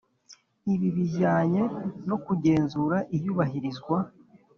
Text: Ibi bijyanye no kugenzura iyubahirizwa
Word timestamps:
Ibi 0.73 0.87
bijyanye 0.97 1.63
no 2.09 2.17
kugenzura 2.25 2.97
iyubahirizwa 3.15 3.97